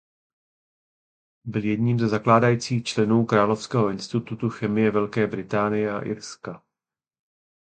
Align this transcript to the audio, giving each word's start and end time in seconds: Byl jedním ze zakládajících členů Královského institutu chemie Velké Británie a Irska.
Byl 1.45 1.65
jedním 1.65 1.99
ze 1.99 2.07
zakládajících 2.07 2.83
členů 2.83 3.25
Královského 3.25 3.89
institutu 3.89 4.49
chemie 4.49 4.91
Velké 4.91 5.27
Británie 5.27 5.91
a 5.91 5.99
Irska. 6.01 6.63